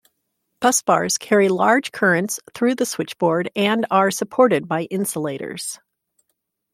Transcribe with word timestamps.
Busbars 0.61 1.19
carry 1.19 1.47
large 1.47 1.91
currents 1.91 2.39
through 2.55 2.73
the 2.73 2.87
switchboard, 2.87 3.51
and 3.55 3.85
are 3.91 4.09
supported 4.09 4.67
by 4.67 4.85
insulators. 4.85 5.77